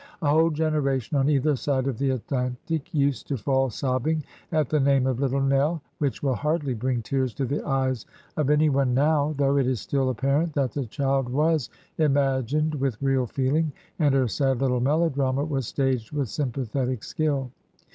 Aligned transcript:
A 0.23 0.29
whole 0.31 0.49
generation, 0.49 1.15
on 1.15 1.29
either 1.29 1.55
side 1.55 1.85
of 1.85 1.99
the 1.99 2.09
At 2.09 2.25
lantic, 2.29 2.81
used 2.91 3.27
to 3.27 3.37
fall 3.37 3.69
sobbing 3.69 4.23
at 4.51 4.67
the 4.67 4.79
name 4.79 5.05
of 5.05 5.19
Little 5.19 5.43
Nell, 5.43 5.79
which 5.99 6.23
will 6.23 6.33
hardly 6.33 6.73
bring 6.73 7.03
tears 7.03 7.35
to 7.35 7.45
the 7.45 7.63
eyes 7.63 8.07
of 8.35 8.49
any 8.49 8.67
one 8.67 8.95
now, 8.95 9.35
though 9.37 9.57
it 9.57 9.67
is 9.67 9.79
still 9.79 10.09
apparent 10.09 10.53
that 10.53 10.71
the 10.71 10.87
child 10.87 11.29
was 11.29 11.69
im 11.99 12.15
agined 12.15 12.73
with 12.73 12.99
real 12.99 13.27
feeling, 13.27 13.71
and 13.99 14.15
her 14.15 14.27
sad 14.27 14.59
little 14.59 14.79
melodrama 14.81 15.45
was 15.45 15.67
staged 15.67 16.11
with 16.11 16.29
sympathetic 16.29 17.03
skill. 17.03 17.51